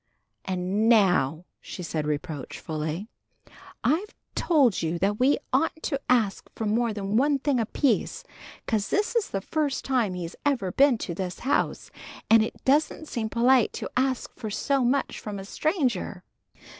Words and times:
"And 0.45 0.89
now," 0.89 1.45
she 1.59 1.83
added 1.93 2.07
reproachfully, 2.07 3.07
"I've 3.83 4.15
told 4.33 4.81
you 4.81 4.97
that 4.97 5.19
we 5.19 5.37
oughtn't 5.53 5.83
to 5.83 6.01
ask 6.09 6.49
for 6.55 6.65
more 6.65 6.91
than 6.91 7.17
one 7.17 7.37
thing 7.37 7.59
apiece, 7.59 8.23
'cause 8.65 8.89
this 8.89 9.15
is 9.15 9.29
the 9.29 9.41
first 9.41 9.85
time 9.85 10.15
he's 10.15 10.35
ever 10.43 10.71
been 10.71 10.97
to 11.05 11.13
this 11.13 11.41
house, 11.41 11.91
and 12.31 12.41
it 12.41 12.65
doesn't 12.65 13.09
seem 13.09 13.29
polite 13.29 13.73
to 13.73 13.91
ask 13.95 14.33
for 14.35 14.49
so 14.49 14.83
much 14.83 15.19
from 15.19 15.37
a 15.37 15.45
stranger." 15.45 16.23